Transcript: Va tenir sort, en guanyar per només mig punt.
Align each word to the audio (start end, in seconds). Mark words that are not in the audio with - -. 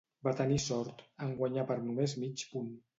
Va 0.27 0.31
tenir 0.39 0.57
sort, 0.63 1.05
en 1.27 1.37
guanyar 1.45 1.69
per 1.71 1.79
només 1.87 2.21
mig 2.27 2.51
punt. 2.57 2.79